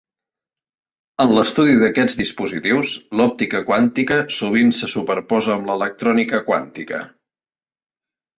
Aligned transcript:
En 1.25 1.33
l'estudi 1.33 1.75
d'aquests 1.83 2.17
dispositius, 2.21 2.93
l'òptica 3.19 3.61
quàntica 3.67 4.17
sovint 4.39 4.73
se 4.79 4.91
superposa 4.95 5.55
amb 5.59 5.69
l'electrònica 5.73 6.43
quàntica. 6.51 7.05